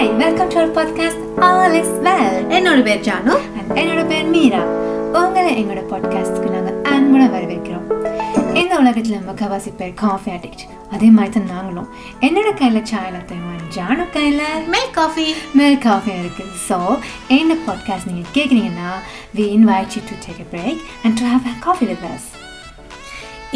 Hi 0.00 0.14
welcome 0.20 0.50
to 0.52 0.56
our 0.58 0.70
podcast 0.76 1.24
all 1.46 1.74
is 1.78 1.90
well 2.04 2.36
என்னோட 2.56 2.82
பேர் 2.86 3.02
Janu. 3.06 3.32
And 3.56 3.72
என்னோட 3.80 4.02
பேர் 4.10 4.28
மீரா. 4.34 4.60
உங்களை 5.20 5.50
எங்களோட 5.60 5.82
பாட்காஸ்ட்டுக்கு 5.90 6.52
நாங்கள் 6.54 6.76
அன்புடன் 6.92 7.32
வரவேற்கிறோம். 7.34 7.84
இந்த 8.60 8.72
உலகத்தில் 8.82 9.26
முக்கவாசி 9.26 9.70
பேர் 9.80 9.92
காஃபி 10.02 10.30
அடிக்ட் 10.36 10.64
அதே 10.94 11.08
மாதிரி 11.16 11.32
தான் 11.34 11.50
நாங்களும். 11.54 11.88
என்னோட 12.26 12.50
கையில் 12.60 12.86
சாய் 12.90 13.12
லத்தையும் 13.16 13.66
ஜானு 13.76 14.04
கையில். 14.16 14.42
மேல் 14.74 14.90
காஃபி 14.98 15.26
மில் 15.60 15.78
காஃபி 15.88 16.12
இருக்குது 16.22 16.54
ஸோ 16.68 16.78
இந்த 17.40 17.56
பாட்காஸ்ட் 17.66 18.08
நீங்கள் 18.10 18.32
கேட்குறீங்கன்னா 18.36 18.92
we 19.38 19.46
invite 19.56 19.96
you 19.96 20.02
to 20.10 20.16
take 20.26 20.40
a 20.44 20.48
break 20.54 20.78
and 21.04 21.14
to 21.20 21.26
have 21.32 21.50
a 21.52 21.56
coffee 21.66 21.90
with 21.92 22.06
us. 22.14 22.24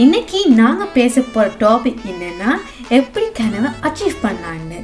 இன்னைக்கு 0.05 0.43
நாங்கள் 0.61 0.93
பேச 0.99 1.25
போகிற 1.37 1.55
டாபிக் 1.65 2.05
என்னன்னா 2.13 2.53
எப்படி 2.99 3.27
கனவை 3.41 3.73
அச்சீவ் 3.89 4.23
பண்ணலான்னு 4.23 4.81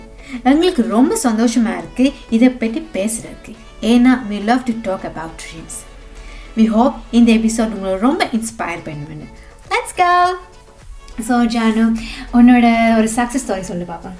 எங்களுக்கு 0.51 0.83
ரொம்ப 0.97 1.19
சந்தோஷமா 1.27 1.73
இருக்கு. 1.81 2.07
இதை 2.37 2.49
பற்றி 2.63 2.82
பேசுறதுக்கு. 2.96 3.54
ஏன்னா 3.93 4.13
we 4.31 4.39
love 4.50 4.67
to 4.68 4.75
talk 4.89 5.07
about 5.11 5.41
dreams 5.45 5.79
we 6.59 6.67
hope 6.77 6.95
இந்த 7.18 7.31
எபிசோட் 7.41 7.75
உங்களை 7.77 7.96
ரொம்ப 8.07 8.23
இன்ஸ்பயர் 8.39 8.87
பண்ணுவேன் 8.89 9.27
லெட்ஸ் 9.75 9.99
கோ 10.01 10.13
ஸோ 11.29 11.37
ஜானு 11.54 11.82
உன்னோட 12.39 12.67
ஒரு 12.99 13.09
சக்ஸஸ் 13.17 13.43
ஸ்டோரி 13.45 13.64
சொல்லி 13.71 13.87
பார்ப்போம் 13.90 14.17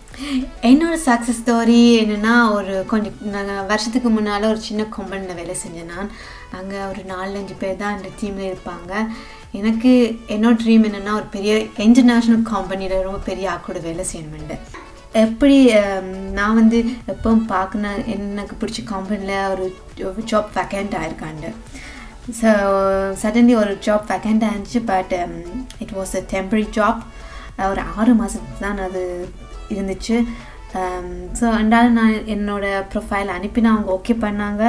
என்னோட 0.71 0.97
சக்ஸஸ் 1.07 1.39
ஸ்டோரி 1.41 1.79
என்னென்னா 2.01 2.35
ஒரு 2.57 2.75
கொஞ்சம் 2.91 3.17
நாங்கள் 3.37 3.67
வருஷத்துக்கு 3.71 4.11
முன்னால் 4.17 4.49
ஒரு 4.51 4.61
சின்ன 4.67 4.87
கம்பெனியில் 4.97 5.39
வேலை 5.41 5.55
செஞ்சேன் 5.63 5.91
நான். 5.95 6.11
அங்கே 6.59 6.79
ஒரு 6.91 7.03
நாலஞ்சு 7.13 7.55
பேர் 7.63 7.81
தான் 7.83 7.97
அந்த 7.97 8.09
டீமில் 8.21 8.51
இருப்பாங்க. 8.51 8.93
எனக்கு 9.61 9.93
என்னோட 10.35 10.55
ட்ரீம் 10.65 10.87
என்னென்னா 10.89 11.15
ஒரு 11.21 11.29
பெரிய 11.37 11.55
இன்டர்நேஷ்னல் 11.87 12.45
கம்பெனியில் 12.53 13.05
ரொம்ப 13.09 13.21
பெரிய 13.31 13.47
ஆக்கோட 13.55 13.81
வேலை 13.89 14.05
செய்யணுமெண்டு 14.13 14.59
எப்படி 15.13 15.57
நான் 16.39 16.59
வந்து 16.61 16.79
எப்போ 17.13 17.31
பார்க்கணும் 17.55 18.03
எனக்கு 18.17 18.55
பிடிச்ச 18.61 18.83
கம்பெனியில் 18.91 19.49
ஒரு 19.53 19.65
ஜாப் 20.31 20.51
வேக்கண்ட் 20.59 20.95
ஆயிருக்காண்டு. 21.01 21.51
ஸோ 22.41 22.51
சடன்லி 23.23 23.55
ஒரு 23.63 23.73
job 23.87 24.07
vacant 24.13 24.45
ஆயிருந்துச்சு 24.49 24.83
but 24.93 25.15
it 25.85 25.97
was 25.99 26.15
a 26.21 26.23
temporary 26.35 26.67
job 26.79 27.01
ஒரு 27.71 27.83
ஆறு 27.97 28.15
மாதத்துக்கு 28.21 28.65
தான் 28.67 28.87
அது 28.87 29.03
இருந்துச்சு. 29.75 30.19
Um, 30.81 31.07
ஸோ 31.39 31.47
அண்டாலும் 31.61 31.97
நான் 31.99 32.27
என்னோடய 32.35 32.83
ப்ரொஃபைல் 32.93 33.31
அனுப்பினா 33.37 33.71
அவங்க 33.75 33.91
ஓகே 33.97 34.15
பண்ணாங்க. 34.27 34.63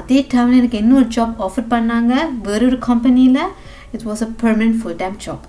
அதே 0.00 0.18
டைமில் 0.32 0.58
எனக்கு 0.58 0.82
இன்னொரு 0.82 1.06
ஜாப் 1.16 1.40
ஆஃபர் 1.46 1.66
பண்ணாங்க 1.72 2.12
வேறொரு 2.42 2.78
கம்பெனியில் 2.78 3.42
it 3.96 4.06
was 4.10 4.22
a 4.26 4.30
permanent 4.42 4.78
full 4.80 5.00
time 5.02 5.16
job 5.26 5.46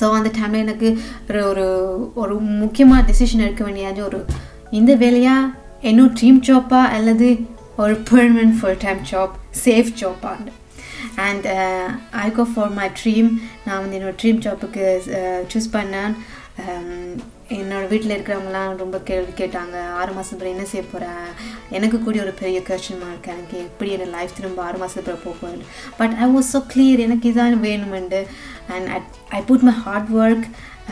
so 0.00 0.10
அந்த 0.10 0.30
டைமில் 0.38 0.64
எனக்கு 0.66 0.88
ஒரு 1.28 1.42
ஒரு 1.44 1.66
ஒரு 2.14 2.36
முக்கியமாக 2.62 3.06
டெசிஷன் 3.10 3.44
எடுக்க 3.46 3.64
வேண்டியது 3.64 4.04
ஒரு 4.04 4.20
இந்த 4.70 4.94
வேலையாக 4.94 5.52
இன்னும் 5.80 6.12
ட்ரீம் 6.20 6.40
ஜாப்பா 6.40 6.82
அல்லது 6.96 7.28
ஒரு 7.76 7.96
permanent 8.10 8.56
full 8.60 8.80
time 8.84 9.02
job 9.12 9.34
safe 9.64 9.90
ஜாப்பான்னு 10.00 10.52
and 11.16 11.46
I 12.24 12.28
go 12.30 12.46
for 12.54 12.72
my 12.72 12.88
dream 13.02 13.28
நான் 13.64 13.80
வந்து 13.80 13.98
என்னோடய 13.98 14.18
ட்ரீம் 14.22 14.40
ஜாப்புக்கு 14.46 14.86
சூஸ் 15.52 15.74
பண்ணேன். 15.74 16.14
Um, 16.56 17.20
என்னோடய 17.50 17.62
என்னோட 17.62 17.88
வீட்டில் 17.88 18.14
இருக்கிறவங்களாம் 18.16 18.76
ரொம்ப 18.76 18.98
கேள்வி 18.98 19.32
கேட்டாங்க 19.44 19.76
ஆறு 19.92 20.12
மாதம் 20.12 20.40
என்ன 20.40 20.64
செய்ய 20.64 20.86
போகிறேன் 20.92 21.26
எனக்கு 21.70 22.00
கூடிய 22.00 22.22
ஒரு 22.22 22.32
பெரிய 22.32 22.60
கொஸ்டின் 22.68 23.02
மார்க் 23.04 23.26
எனக்கு 23.26 23.58
எப்படி 23.58 23.90
என் 23.90 24.10
லைஃப் 24.10 24.36
திரும்ப 24.36 24.62
ஆறு 24.62 24.78
மாதத்துக்கு 24.78 25.10
போகணும் 25.10 25.24
போக 25.24 25.36
போகுது? 25.40 25.64
But 25.96 26.14
I 26.24 26.28
was 26.34 26.52
so 26.52 26.60
clear 26.74 27.04
எனக்கு 27.06 27.32
இதான் 27.32 27.58
வேணுமெண்டு. 27.66 28.26
And 28.68 28.88
I 28.88 29.00
I 29.28 29.42
put 29.42 29.66
my 29.68 29.74
hard 29.74 30.10
work 30.14 30.46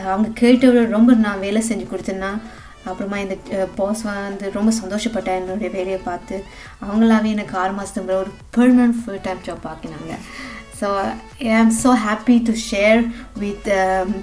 அவங்க 0.05 0.29
கேட்டவரை 0.41 0.87
ரொம்ப 0.87 1.13
நான் 1.13 1.41
வேலை 1.41 1.63
செஞ்சு 1.69 1.87
கொடுத்தேன்னா 1.93 2.41
அப்புறமா 2.85 3.19
இந்த 3.19 3.37
பாஸ் 3.75 4.03
வந்து 4.03 4.51
ரொம்ப 4.53 4.73
சந்தோஷப்பட்டேன் 4.83 5.41
என்னுடைய 5.41 5.71
வேலையை 5.79 6.01
பார்த்து. 6.05 6.45
அவங்களாவே 6.87 7.25
எனக்கு 7.25 7.59
ஆறு 7.59 7.73
மாதத்துக்கு 7.73 8.19
ஒரு 8.23 8.33
பெர்மனன்ட் 8.57 9.01
ஃபுல் 9.05 9.21
டைம் 9.23 9.47
ஜாப் 9.49 9.69
ஆக்கினாங்க. 9.73 10.15
So 10.83 10.89
I 11.45 11.51
am 11.53 11.73
so 11.83 11.91
happy 12.05 12.37
to 12.47 12.53
share 12.69 13.01
with 13.39 13.69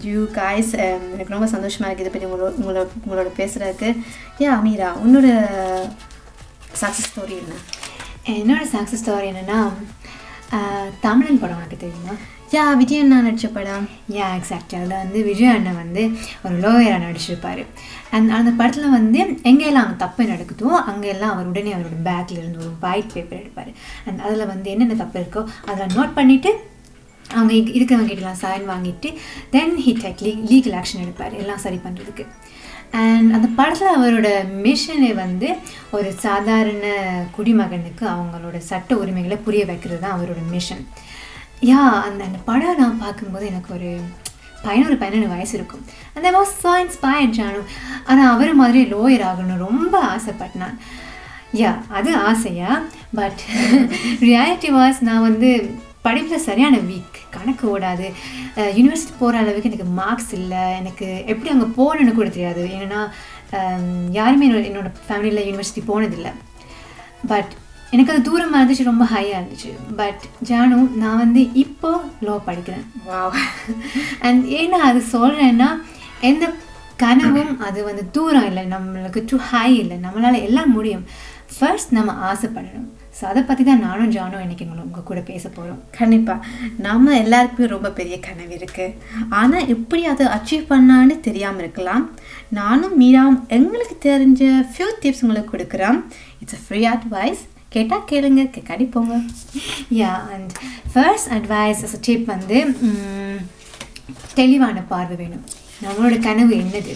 you 0.04 0.26
guys 0.34 0.72
எனக்கு 1.14 1.36
ரொம்ப 1.36 1.48
சந்தோஷமாக 1.48 1.90
இருக்குது 1.90 2.06
இதை 2.06 2.12
பற்றி 2.12 2.30
உங்களோட 2.30 2.52
உங்களோட 2.60 2.82
உங்களோட 3.04 3.30
பேசுகிறதுக்கு 3.38 3.90
ஏன் 4.40 4.56
அமீரா 4.58 4.90
உன்னோட 5.04 5.28
சக்ஸஸ் 6.82 7.08
ஸ்டோரி 7.10 7.36
என்ன? 7.42 7.54
என்னோட 8.34 8.64
சக்ஸஸ் 8.74 9.02
ஸ்டோரி 9.04 9.28
என்னென்னா 9.32 9.60
தமிழன் 11.02 11.42
படம் 11.42 11.58
உனக்கு 11.58 11.78
தெரியுமா? 11.78 12.14
யா 12.54 12.62
விஜய் 12.80 13.02
அண்ணா 13.02 13.18
நடித்த 13.26 13.48
படம். 13.56 13.84
யா 14.16 14.28
எக்ஸாக்ட் 14.38 14.72
அதில் 14.78 14.94
வந்து 15.02 15.20
விஜய் 15.28 15.52
அண்ணன் 15.56 15.80
வந்து 15.82 16.04
ஒரு 16.46 16.56
லோயராக 16.64 17.02
நடிச்சிருப்பார். 17.04 17.62
அண்ட் 18.16 18.30
அந்த 18.38 18.52
படத்தில் 18.60 18.96
வந்து 18.96 19.20
எங்கெல்லாம் 19.50 19.84
அவங்க 19.84 19.98
தப்பு 20.06 20.24
நடக்குதோ 20.32 20.70
அங்கெல்லாம் 20.92 21.34
அவர் 21.34 21.50
உடனே 21.52 21.72
அவரோட 21.76 21.98
பேக்கில் 22.08 22.40
இருந்து 22.42 22.62
ஒரு 22.64 22.72
ஒயிட் 22.88 23.14
பேப்பர் 23.14 23.42
எடுப்பார். 23.42 23.72
அண்ட் 24.08 24.24
அதில் 24.28 24.50
வந்து 24.54 24.72
என்னென்ன 24.74 24.98
தப்பு 25.04 25.20
இருக்கோ 25.22 25.44
அதில் 25.72 25.94
நோட் 25.98 26.16
பண்ணிவிட்டு 26.20 26.54
அவங்க 27.26 27.54
இருக்கிறவங்க 27.78 28.10
கிட்டலாம் 28.12 28.42
சைன் 28.44 28.66
வாங்கிட்டு 28.72 29.10
then 29.56 29.76
he 29.86 29.94
take 30.04 30.24
le 30.28 30.32
legal 30.52 30.78
action 30.80 31.04
எடுப்பார் 31.04 31.36
எல்லாம் 31.42 31.62
சரி 31.66 31.80
பண்ணுறதுக்கு 31.86 32.26
அண்ட் 33.02 33.30
அந்த 33.38 33.48
படத்தில் 33.58 33.96
அவரோட 33.98 34.30
மிஷனை 34.66 35.12
வந்து 35.24 35.50
ஒரு 35.98 36.10
சாதாரண 36.26 36.86
குடிமகனுக்கு 37.36 38.06
அவங்களோட 38.14 38.58
சட்ட 38.70 38.98
உரிமைகளை 39.04 39.38
புரிய 39.48 39.64
வைக்கிறது 39.72 40.02
தான் 40.06 40.16
அவரோட 40.18 40.42
மிஷன் 40.56 40.84
யா 41.68 41.80
அந்த 42.08 42.22
அந்த 42.28 42.40
படம் 42.50 42.80
நான் 42.82 43.02
பார்க்கும்போது 43.04 43.46
எனக்கு 43.52 43.70
ஒரு 43.78 43.90
பதினோரு 44.66 44.96
பதினொன்று 45.02 45.34
வயசு 45.34 45.54
இருக்கும். 45.58 45.84
அந்த 46.16 46.28
வாஸ் 46.38 46.54
ஸோ 46.64 46.72
இன்ஸ்பயர்ட் 46.84 47.36
ஜானு 47.38 47.60
ஆனால் 48.10 48.32
அவர் 48.34 48.52
மாதிரி 48.62 48.82
லோயர் 48.94 49.26
ஆகணும் 49.30 49.64
ரொம்ப 49.68 49.96
ஆசைப்பட்டேன். 50.14 50.74
யா 51.62 51.72
அது 51.98 52.10
ஆசையா? 52.30 52.72
பட் 53.20 53.42
ரியாலிட்டி 54.30 54.72
வாஸ் 54.80 55.00
நான் 55.10 55.28
வந்து 55.28 55.50
படிப்பில் 56.08 56.46
சரியான 56.50 56.76
வீக் 56.90 57.18
கணக்கு 57.36 57.66
ஓடாது. 57.74 58.08
யூனிவர்சிட்டி 58.78 59.16
போகிற 59.22 59.40
அளவுக்கு 59.42 59.70
எனக்கு 59.72 59.90
மார்க்ஸ் 60.02 60.34
இல்லை. 60.42 60.64
எனக்கு 60.82 61.08
எப்படி 61.32 61.50
அங்கே 61.54 61.68
போகணுன்னு 61.80 62.20
கூட 62.20 62.30
தெரியாது. 62.38 62.64
ஏன்னா 62.82 63.02
யாருமே 64.20 64.46
என்னோட 64.50 64.66
என்னோடய 64.70 65.02
ஃபேமிலியில் 65.08 65.48
யூனிவர்சிட்டி 65.50 65.84
போனதில்லை. 65.92 66.32
பட் 67.32 67.52
எனக்கு 67.94 68.14
அது 68.14 68.22
தூரமாக 68.30 68.60
இருந்துச்சு 68.60 68.90
ரொம்ப 68.92 69.06
ஹையாக 69.14 69.40
இருந்துச்சு. 69.40 69.72
பட் 70.00 70.24
ஜானு 70.50 70.76
நான் 71.04 71.22
வந்து 71.24 71.42
இப்போ 71.64 71.92
லோ 72.28 72.36
படிக்கிறேன். 72.50 72.86
வாவ் 73.10 73.38
அண்ட் 74.28 74.44
ஏன்னா 74.60 74.80
அது 74.90 75.02
சொல்கிறேன்னா 75.16 75.70
எந்த 76.30 76.46
கனவும் 77.04 77.52
அது 77.66 77.80
வந்து 77.90 78.04
தூரம் 78.16 78.48
இல்லை. 78.52 78.64
நம்மளுக்கு 78.76 79.20
டூ 79.32 79.38
ஹை 79.50 79.68
இல்லை. 79.82 79.98
நம்மளால் 80.06 80.46
எல்லாம் 80.48 80.74
முடியும். 80.78 81.04
ஃபர்ஸ்ட் 81.58 81.92
நம்ம 81.98 82.12
ஆசைப்படணும். 82.30 82.88
ஸோ 83.18 83.24
அதை 83.30 83.42
பற்றி 83.48 83.64
தான் 83.68 83.84
நானும் 83.86 84.12
ஜானும் 84.16 84.44
இன்னைக்கு 84.44 84.66
உங்களை 84.66 84.82
உங்கள் 84.88 85.06
கூட 85.08 85.20
பேச 85.30 85.46
போகிறோம் 85.56 85.80
கண்டிப்பாக 85.98 86.46
நம்ம 86.86 87.16
எல்லாருக்குமே 87.24 87.68
ரொம்ப 87.74 87.90
பெரிய 88.00 88.16
கனவு 88.28 88.54
இருக்குது 88.60 88.96
ஆனால் 89.40 89.70
எப்படி 89.74 90.02
அதை 90.12 90.26
அச்சீவ் 90.36 90.64
பண்ணான்னு 90.74 91.16
தெரியாமல் 91.28 91.64
இருக்கலாம். 91.64 92.04
நானும் 92.60 92.98
மீராவும் 93.02 93.40
எங்களுக்கு 93.58 93.98
தெரிஞ்ச 94.10 94.44
ஃபியூ 94.74 94.90
டிப்ஸ் 95.04 95.24
உங்களுக்கு 95.26 95.54
கொடுக்குறோம். 95.56 96.00
இட்ஸ் 96.42 96.58
அ 96.60 96.62
ஃப்ரீ 96.66 96.82
அட்வைஸ் 96.96 97.42
கேட்டால் 97.76 98.08
கேளுங்க 98.12 98.44
கேட்காடி 98.56 98.86
போங்க. 98.96 99.16
Yeah 100.02 100.12
and 100.34 100.52
first 100.94 101.32
advice 101.36 101.82
as 101.88 101.96
tip 102.08 102.28
வந்து 102.34 102.60
தெளிவான 104.40 104.82
பார்வை 104.92 105.16
வேணும். 105.22 105.46
நம்மளோட 105.86 106.16
கனவு 106.28 106.54
என்னது? 106.64 106.94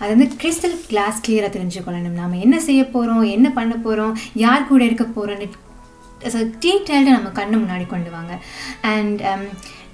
அது 0.00 0.10
வந்து 0.14 0.28
கிறிஸ்டல் 0.42 0.76
கிளாஸ் 0.90 1.18
கிளியராக 1.26 1.50
தெரிஞ்சுக்கொள்ளணும். 1.56 2.18
நாம் 2.20 2.42
என்ன 2.46 2.56
செய்ய 2.68 2.82
போகிறோம் 2.94 3.22
என்ன 3.36 3.48
பண்ண 3.58 3.74
போகிறோம் 3.86 4.14
யார் 4.44 4.68
கூட 4.70 4.82
இருக்க 4.88 5.06
போகிறோன்னு 5.16 5.48
டீட்டெயில்டாக 6.64 7.16
நம்ம 7.16 7.32
கண்ணு 7.40 7.56
முன்னாடி 7.62 7.86
கொண்டு 7.94 8.10
வாங்க. 8.16 8.32
அண்ட் 8.94 9.20
um, 9.32 9.44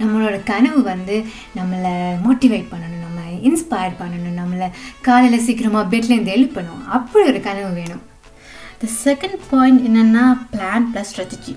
நம்மளோட 0.03 0.37
கனவு 0.53 0.81
வந்து 0.93 1.17
நம்மளை 1.59 1.97
மோட்டிவேட் 2.27 2.71
பண்ணணும் 2.73 3.05
நம்ம 3.07 3.21
இன்ஸ்பயர் 3.49 4.01
பண்ணணும் 4.03 4.41
நம்மளை 4.43 4.69
காலையில் 5.09 5.45
சீக்கிரமாக 5.49 5.91
பெட்லேருந்து 5.93 6.37
எழுப்பணும். 6.39 6.83
அப்படி 6.99 7.25
ஒரு 7.33 7.41
கனவு 7.49 7.73
வேணும். 7.81 8.03
த 8.83 8.89
செகண்ட் 9.05 9.39
பாயிண்ட் 9.51 9.83
என்னென்னா 9.89 10.25
பிளான் 10.53 10.87
ப்ளஸ் 10.93 11.11
ஸ்ட்ராட்டஜி 11.11 11.55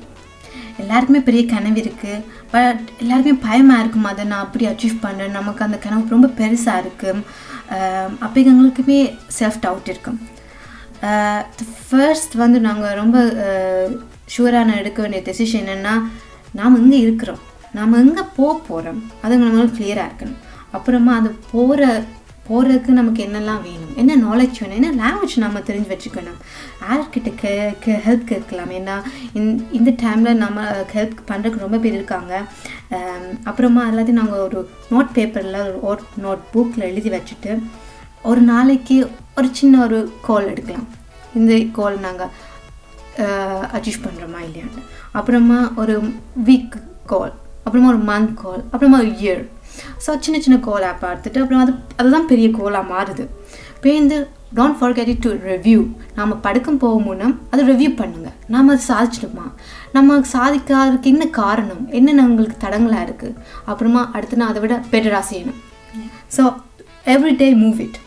எல்லாருக்குமே 0.81 1.19
பெரிய 1.27 1.45
கனவு 1.45 1.81
இருக்குது 1.81 2.23
பட் 2.51 2.79
எல்லாருக்குமே 2.99 3.39
பயமாக 3.47 3.79
இருக்கும்? 3.79 4.07
அதை 4.11 4.25
நான் 4.31 4.45
அப்படி 4.45 4.65
அச்சீவ் 4.71 5.03
பண்ணுறேன் 5.05 5.37
நமக்கு 5.39 5.65
அந்த 5.65 5.77
கனவு 5.77 6.13
ரொம்ப 6.15 6.29
பெருசாக 6.39 6.83
இருக்குது 6.83 7.23
அப்போ 8.25 8.39
செல்ஃப் 9.39 9.61
டவுட் 9.65 9.91
இருக்கும் 9.93 10.19
ஃபர்ஸ்ட் 11.87 12.35
வந்து 12.43 12.59
நாங்கள் 12.67 12.97
ரொம்ப 13.01 13.17
ஷூரான 14.33 14.75
எடுக்க 14.81 14.99
வேண்டிய 15.01 15.21
டெசிஷன் 15.27 15.63
என்னென்னா 15.63 15.95
நாம் 16.59 16.79
இங்கே 16.81 16.99
இருக்கிறோம். 16.99 17.41
நாம் 17.77 17.99
எங்கே 18.01 18.23
போக 18.35 18.53
போகிறோம் 18.67 18.99
அது 19.21 19.39
நம்மளுக்கு 19.41 19.77
கிளியராக 19.79 20.09
இருக்கணும். 20.09 20.37
அப்புறமா 20.71 21.13
அது 21.19 21.29
போகிற 21.51 22.03
போகிறதுக்கு 22.49 22.87
நமக்கு 22.87 23.23
என்னெல்லாம் 23.23 23.61
வேணும்? 23.61 23.93
என்ன 23.95 24.15
நாலேஜ் 24.15 24.55
வேணும்? 24.59 24.81
என்ன 24.81 24.89
லாங்குவேஜ் 24.91 25.37
நம்ம 25.37 25.59
தெரிஞ்சு 25.59 25.91
வச்சுக்கணும்? 25.93 26.39
யார்கிட்ட 26.81 27.35
கே 27.35 27.73
கே 27.79 27.95
ஹெல்ப் 27.95 28.23
கேட்கலாம். 28.23 28.71
ஏன்னா 28.71 29.03
இந்த 29.33 29.63
இந்த 29.71 29.91
டைமில் 29.91 30.33
நம்ம 30.33 30.63
ஹெல்ப் 30.93 31.17
பண்ணுறதுக்கு 31.27 31.59
ரொம்ப 31.59 31.77
பேர் 31.77 31.93
இருக்காங்க. 31.93 32.41
அப்புறமா 33.43 33.87
எல்லாத்தையும் 33.87 34.19
நாங்கள் 34.21 34.39
ஒரு 34.39 34.69
நோட் 34.91 35.11
பேப்பரில் 35.13 35.73
ஒரு 35.81 36.01
நோட் 36.23 36.39
புக்கில் 36.53 36.89
எழுதி 36.91 37.09
வச்சுட்டு 37.09 37.63
ஒரு 38.23 38.41
நாளைக்கு 38.41 39.11
ஒரு 39.37 39.47
சின்ன 39.51 39.83
ஒரு 39.83 40.11
கால் 40.21 40.47
எடுக்கலாம். 40.47 40.87
இந்த 41.35 41.59
கோல் 41.71 41.99
நாங்கள் 41.99 42.27
அச்சீவ் 43.75 44.05
பண்ணுறோமா 44.05 44.39
இல்லையான்னு. 44.45 44.81
அப்புறமா 45.11 45.71
ஒரு 45.75 46.13
வீக் 46.45 46.71
கால் 47.05 47.33
அப்புறமா 47.63 47.89
ஒரு 47.89 47.97
மந்த் 47.97 48.33
கால் 48.33 48.63
அப்புறமா 48.71 48.97
ஒரு 48.97 49.07
இயர் 49.07 49.43
ஸோ 50.05 50.11
சின்ன 50.25 50.39
சின்ன 50.45 50.57
கோலாக 50.67 50.95
பார்த்துட்டு 51.05 51.41
அப்புறம் 51.43 51.63
அது 51.65 51.73
அதுதான் 51.99 52.27
பெரிய 52.31 52.49
கோலாக 52.49 52.91
மாறுது. 52.93 53.25
பேருந்து 53.83 54.17
don't 54.57 54.77
forget 54.81 55.07
it 55.11 55.23
to 55.25 55.31
review 55.49 55.79
நாம் 56.17 56.33
படுக்கும் 56.41 56.79
போக 56.83 56.99
முன்னம் 57.07 57.33
அதை 57.51 57.61
ரிவ்யூ 57.69 57.89
பண்ணுங்கள் 58.01 58.35
நாம் 58.53 58.71
அதை 58.73 58.83
சாதிச்சிடுமா 58.91 59.45
நம்ம 59.95 60.17
சாதிக்காததுக்கு 60.33 61.11
என்ன 61.13 61.25
காரணம்? 61.41 61.83
என்னென்ன 61.97 62.25
உங்களுக்கு 62.29 62.57
தடங்களாக 62.65 63.05
இருக்குது 63.07 63.35
அப்புறமா 63.65 64.03
அடுத்து 64.13 64.39
நான் 64.41 64.53
அதை 64.53 64.61
விட 64.61 64.75
பெட்டராக 64.93 65.23
செய்யணும். 65.31 65.59
So 66.37 66.43
every 67.15 67.35
day 67.43 67.49
move 67.63 67.79
it 67.87 67.99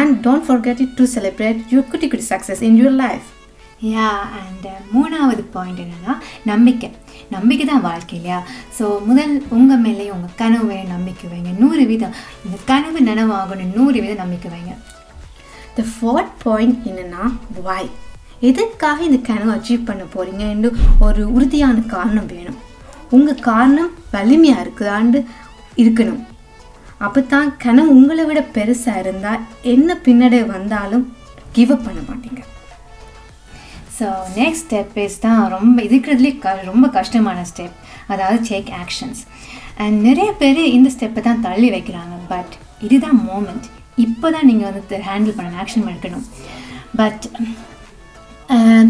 and 0.00 0.14
don't 0.26 0.46
forget 0.50 0.80
it 0.86 0.96
to 1.00 1.06
celebrate 1.16 1.60
your 1.72 1.88
குட்டி 1.90 2.08
குட்டி 2.08 2.26
success 2.32 2.62
in 2.68 2.78
your 2.82 2.98
life 3.04 3.28
yeah 3.92 4.08
and 4.40 4.66
uh, 4.72 4.76
மூணாவது 4.92 5.42
பாயிண்ட் 5.54 5.80
என்னென்னா 5.84 6.12
நம்பிக்கை. 6.50 6.88
நம்பிக்கை 7.34 7.64
தான் 7.70 7.82
வாழ்க்கை 7.86 8.14
இல்லையா? 8.18 8.38
ஸோ 8.76 8.84
முதல் 9.08 9.32
உங்கள் 9.56 9.82
மேலே 9.84 10.04
உங்கள் 10.14 10.36
கனவு 10.42 10.76
நம்பிக்கை 10.92 11.26
வைங்க. 11.32 11.50
நூறு 11.62 11.82
வீதம் 11.90 12.14
இந்த 12.44 12.58
கனவு 12.70 13.00
நனவாகணும் 13.08 13.74
நூறு 13.78 13.96
வீதம் 14.04 14.22
நம்பிக்கை 14.22 14.50
வைங்க. 14.54 14.74
த 15.76 15.84
ஃபோர்த் 15.92 16.32
பாயிண்ட் 16.44 16.86
என்னென்னா 16.90 17.24
வாய் 17.66 17.90
எதற்காக 18.50 18.98
இந்த 19.08 19.20
கனவு 19.30 19.52
அச்சீவ் 19.56 19.88
பண்ண 19.90 20.04
போகிறீங்கன்னு 20.14 20.70
ஒரு 21.08 21.24
உறுதியான 21.36 21.84
காரணம் 21.94 22.30
வேணும். 22.34 22.58
உங்கள் 23.16 23.44
காரணம் 23.50 23.92
வலிமையாக 24.14 24.64
இருக்குதாண்டு 24.66 25.20
இருக்கணும். 25.82 26.22
அப்போ 27.04 27.20
தான் 27.34 27.48
கனவு 27.66 27.94
உங்களை 27.98 28.24
விட 28.30 28.40
பெருசாக 28.56 29.02
இருந்தால் 29.04 29.44
என்ன 29.74 29.98
பின்னடை 30.08 30.42
வந்தாலும் 30.56 31.06
கிவ் 31.56 31.72
அப் 31.76 31.86
பண்ண 31.86 32.00
மாட்டீங்க. 32.10 32.42
ஸோ 33.98 34.06
நெக்ஸ்ட் 34.38 34.64
ஸ்டெப் 34.66 34.94
இஸ் 35.04 35.18
தான் 35.24 35.40
ரொம்ப 35.56 35.76
இருக்கிறதுலே 35.88 36.32
க 36.44 36.54
ரொம்ப 36.70 36.86
கஷ்டமான 36.98 37.44
ஸ்டெப் 37.50 37.76
அதாவது 38.12 38.38
டேக் 38.50 38.70
ஆக்ஷன்ஸ் 38.82 39.20
அண்ட் 39.84 39.96
நிறைய 40.08 40.30
பேர் 40.40 40.60
இந்த 40.76 40.88
ஸ்டெப்பை 40.96 41.22
தான் 41.28 41.44
தள்ளி 41.46 41.68
வைக்கிறாங்க. 41.76 42.14
பட் 42.32 42.54
இதுதான் 42.86 43.20
மோமெண்ட் 43.28 43.66
இப்போ 44.06 44.26
தான் 44.36 44.48
நீங்கள் 44.50 44.68
வந்து 44.70 44.98
ஹேண்டில் 45.10 45.36
பண்ணணும் 45.36 45.60
ஆக்ஷன் 45.62 45.88
எடுக்கணும். 45.92 46.26
பட் 47.00 47.24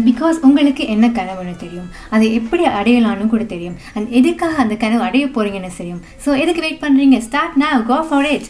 பிகாஸ் 0.07 0.37
உங்களுக்கு 0.47 0.83
என்ன 0.93 1.05
கனவுன்னு 1.19 1.55
தெரியும்? 1.63 1.89
அதை 2.15 2.25
எப்படி 2.39 2.63
அடையலாம்னு 2.79 3.27
கூட 3.33 3.43
தெரியும். 3.53 3.77
அண்ட் 3.95 4.09
எதுக்காக 4.19 4.61
அந்த 4.63 4.75
கனவு 4.83 5.03
அடைய 5.07 5.27
போகிறீங்கன்னு 5.37 5.79
தெரியும். 5.79 6.03
ஸோ 6.25 6.29
எதுக்கு 6.43 6.65
வெயிட் 6.67 6.83
பண்ணுறீங்க 6.85 7.19
start 7.27 7.57
now. 7.65 7.75
Go 7.91 7.99
for 8.09 8.29
it 8.35 8.49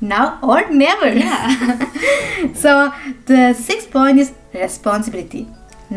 now 0.00 0.38
or 0.42 0.60
never. 0.70 1.10
so 2.62 2.70
the 3.26 3.42
sixth 3.54 3.90
point 3.90 4.18
is 4.18 4.32
responsibility. 4.64 5.42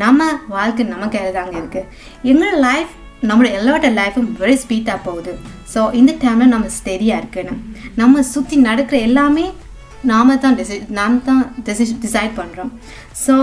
நம்ம 0.03 0.29
வாழ்க்கை 0.55 0.83
நம்ம 0.93 1.05
கையில் 1.13 1.37
தாங்க 1.37 1.55
இருக்குது 1.61 1.87
எங்களோட 2.29 2.57
லைஃப் 2.69 2.91
நம்மளோட 3.27 3.51
எல்லாரோட 3.59 3.89
லைஃப்பும் 3.99 4.27
வெரி 4.41 4.55
ஸ்பீட்டாக 4.63 4.99
போகுது. 5.05 5.31
ஸோ 5.73 5.79
இந்த 5.99 6.11
டைமில் 6.23 6.53
நம்ம 6.55 6.67
ஸ்டெடியாக 6.79 7.21
இருக்கணும். 7.21 7.61
நம்ம 8.01 8.21
சுற்றி 8.33 8.57
நடக்கிற 8.67 8.97
எல்லாமே 9.07 9.45
நாம 10.11 10.35
தான் 10.43 10.57
டிசை 10.59 10.75
நாம் 10.97 11.15
தான் 11.29 11.41
டிசைட் 12.03 12.37
பண்ணுறோம் 12.39 12.71
ஸோ 13.23 13.33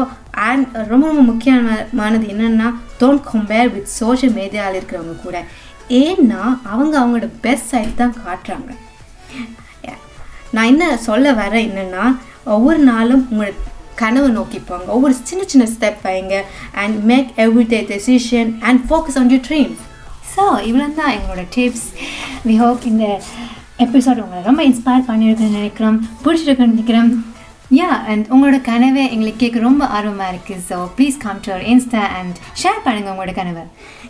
அண்ட் 0.48 0.66
ரொம்ப 0.90 1.04
ரொம்ப 1.10 1.22
முக்கியமானது 1.30 2.26
என்னென்னா 2.34 2.68
டோன்ட் 3.00 3.24
கம்பேர் 3.32 3.72
வித் 3.74 3.90
சோஷியல் 4.00 4.34
மீடியாவில் 4.40 4.78
இருக்கிறவங்க 4.78 5.16
கூட. 5.26 5.36
ஏன்னா 6.02 6.42
அவங்க 6.72 6.94
அவங்களோட 7.00 7.28
பெஸ்ட் 7.46 7.70
சைட் 7.72 8.00
தான் 8.02 8.16
காட்டுறாங்க. 8.24 8.70
நான் 10.54 10.70
என்ன 10.72 10.84
சொல்ல 11.08 11.28
வர 11.42 11.54
என்னென்னா 11.68 12.04
ஒவ்வொரு 12.54 12.80
நாளும் 12.90 13.22
உங்களோட 13.30 13.54
கனவை 14.02 14.30
நோக்கி 14.38 14.60
போங்க. 14.68 14.86
ஒவ்வொரு 14.96 15.14
சின்ன 15.30 15.42
சின்ன 15.52 15.64
ஸ்டெப் 15.74 16.00
வைங்க. 16.08 16.36
And 16.82 16.96
make 17.10 17.28
every 17.44 17.66
day 17.74 17.80
decision 17.92 18.50
and 18.68 18.80
focus 18.88 19.18
on 19.20 19.30
you 19.34 19.40
dream 19.50 19.74
so 20.34 20.44
இவ்வளோ 20.68 20.86
தான் 21.00 21.12
எங்களோட 21.16 21.42
டிப்ஸ் 21.56 21.86
வி 22.48 22.56
ஹோப் 22.64 22.88
இந்த 22.92 23.06
எபிசோட் 23.84 24.22
உங்களை 24.24 24.40
ரொம்ப 24.48 24.62
இன்ஸ்பயர் 24.70 25.06
பண்ணியிருக்குன்னு 25.10 25.58
நினைக்கிறோம். 25.60 25.96
பிடிச்சிருக்குன்னு 26.24 26.74
நினைக்கிறோம். 26.74 27.12
யா 27.78 27.90
அண்ட் 28.10 28.26
உங்களோட 28.32 28.58
கனவை 28.68 29.04
எங்களுக்கு 29.14 29.40
கேட்க 29.42 29.58
ரொம்ப 29.68 29.84
ஆர்வமாக 29.96 30.32
இருக்குது 30.32 30.64
so 30.70 30.76
please 30.96 31.16
come 31.24 31.40
to 31.44 31.50
our 31.52 31.64
insta 31.72 32.02
and 32.18 32.36
share 32.62 32.80
பண்ணுங்கள் 32.86 33.12
உங்களோட 33.12 33.32
கனவை. 33.40 33.64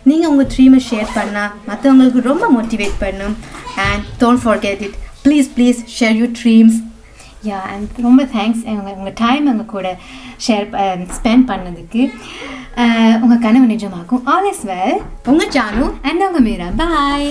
நீங்கள் 0.09 0.29
உங்கள் 0.31 0.49
ட்ரீமை 0.53 0.81
ஷேர் 0.89 1.09
பண்ணால் 1.17 1.53
மற்றவங்களுக்கு 1.69 2.21
ரொம்ப 2.31 2.47
மோட்டிவேட் 2.57 2.97
பண்ணும். 3.05 3.35
And 3.89 4.05
don't 4.23 4.43
forget 4.47 4.79
it 4.87 4.97
please 5.25 5.47
please 5.55 5.79
share 5.97 6.17
you 6.21 6.27
dreams 6.41 6.77
yeah 7.49 7.59
and 7.73 7.97
ரொம்ப 8.07 8.21
தேங்க்ஸ் 8.35 8.63
உங்கள் 8.73 8.97
உங்கள் 8.99 9.17
டைம் 9.23 9.45
எங்கள் 9.51 9.71
கூட 9.75 9.87
ஷேர் 10.45 10.65
ஸ்பெண்ட் 11.17 11.45
பண்ணதுக்கு. 11.51 12.03
உங்கள் 13.23 13.43
கனவு 13.45 13.65
நிஜமாகும் 13.73 14.23
ஆல் 14.33 14.47
இஸ் 14.51 14.63
வெல் 14.71 14.97
உங்கள் 15.31 15.53
ஜானு 15.57 15.85
அண்ட் 16.09 16.25
உங்கள் 16.27 16.45
மீரா. 16.47 16.69
பாய் 16.81 17.29